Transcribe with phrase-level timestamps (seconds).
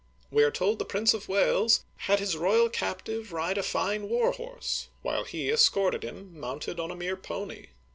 [0.31, 4.31] We are told the Prince of Wales had his royal captive ride a fine war
[4.31, 7.67] horse, while he escorted him, mounted on a mere pony.